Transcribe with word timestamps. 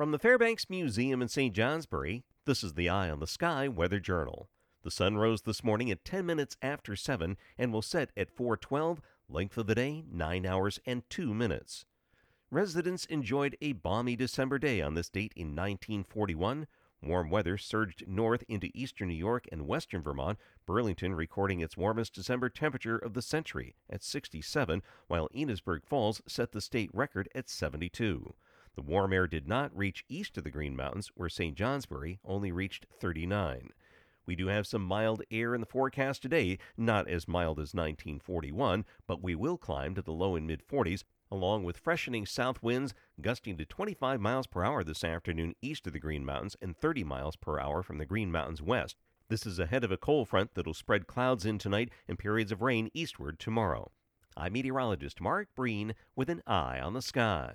From 0.00 0.12
the 0.12 0.18
Fairbanks 0.18 0.70
Museum 0.70 1.20
in 1.20 1.28
St. 1.28 1.54
Johnsbury, 1.54 2.24
this 2.46 2.64
is 2.64 2.72
the 2.72 2.88
Eye 2.88 3.10
on 3.10 3.20
the 3.20 3.26
Sky 3.26 3.68
Weather 3.68 4.00
Journal. 4.00 4.48
The 4.82 4.90
sun 4.90 5.18
rose 5.18 5.42
this 5.42 5.62
morning 5.62 5.90
at 5.90 6.06
10 6.06 6.24
minutes 6.24 6.56
after 6.62 6.96
7 6.96 7.36
and 7.58 7.70
will 7.70 7.82
set 7.82 8.10
at 8.16 8.34
4:12. 8.34 9.02
Length 9.28 9.58
of 9.58 9.66
the 9.66 9.74
day 9.74 10.02
9 10.10 10.46
hours 10.46 10.80
and 10.86 11.02
2 11.10 11.34
minutes. 11.34 11.84
Residents 12.50 13.04
enjoyed 13.04 13.58
a 13.60 13.74
balmy 13.74 14.16
December 14.16 14.58
day 14.58 14.80
on 14.80 14.94
this 14.94 15.10
date 15.10 15.34
in 15.36 15.48
1941. 15.48 16.66
Warm 17.02 17.28
weather 17.28 17.58
surged 17.58 18.08
north 18.08 18.42
into 18.48 18.70
eastern 18.72 19.08
New 19.08 19.14
York 19.14 19.46
and 19.52 19.66
western 19.66 20.00
Vermont, 20.00 20.38
Burlington 20.64 21.14
recording 21.14 21.60
its 21.60 21.76
warmest 21.76 22.14
December 22.14 22.48
temperature 22.48 22.96
of 22.96 23.12
the 23.12 23.20
century 23.20 23.76
at 23.90 24.02
67, 24.02 24.82
while 25.08 25.28
Enosburg 25.34 25.84
Falls 25.84 26.22
set 26.26 26.52
the 26.52 26.62
state 26.62 26.88
record 26.94 27.28
at 27.34 27.50
72. 27.50 28.32
The 28.76 28.82
warm 28.82 29.12
air 29.12 29.26
did 29.26 29.48
not 29.48 29.76
reach 29.76 30.04
east 30.08 30.38
of 30.38 30.44
the 30.44 30.50
Green 30.50 30.76
Mountains, 30.76 31.10
where 31.14 31.28
St. 31.28 31.56
Johnsbury 31.56 32.20
only 32.24 32.52
reached 32.52 32.86
39. 33.00 33.70
We 34.26 34.36
do 34.36 34.46
have 34.46 34.66
some 34.66 34.82
mild 34.82 35.22
air 35.30 35.54
in 35.56 35.60
the 35.60 35.66
forecast 35.66 36.22
today, 36.22 36.58
not 36.76 37.08
as 37.08 37.26
mild 37.26 37.58
as 37.58 37.74
1941, 37.74 38.84
but 39.06 39.22
we 39.22 39.34
will 39.34 39.58
climb 39.58 39.94
to 39.96 40.02
the 40.02 40.12
low 40.12 40.36
and 40.36 40.46
mid 40.46 40.62
40s, 40.64 41.02
along 41.32 41.64
with 41.64 41.78
freshening 41.78 42.26
south 42.26 42.62
winds 42.62 42.94
gusting 43.20 43.56
to 43.56 43.64
25 43.64 44.20
miles 44.20 44.46
per 44.46 44.62
hour 44.62 44.84
this 44.84 45.02
afternoon 45.02 45.54
east 45.60 45.86
of 45.88 45.92
the 45.92 45.98
Green 45.98 46.24
Mountains 46.24 46.56
and 46.62 46.76
30 46.76 47.02
miles 47.02 47.34
per 47.34 47.58
hour 47.58 47.82
from 47.82 47.98
the 47.98 48.06
Green 48.06 48.30
Mountains 48.30 48.62
west. 48.62 48.96
This 49.28 49.46
is 49.46 49.58
ahead 49.58 49.84
of 49.84 49.92
a 49.92 49.96
cold 49.96 50.28
front 50.28 50.54
that'll 50.54 50.74
spread 50.74 51.06
clouds 51.06 51.44
in 51.44 51.58
tonight 51.58 51.90
and 52.06 52.18
periods 52.18 52.52
of 52.52 52.62
rain 52.62 52.90
eastward 52.94 53.38
tomorrow. 53.38 53.90
I'm 54.36 54.52
meteorologist 54.52 55.20
Mark 55.20 55.48
Breen 55.54 55.94
with 56.14 56.30
an 56.30 56.42
eye 56.46 56.80
on 56.80 56.94
the 56.94 57.02
sky. 57.02 57.54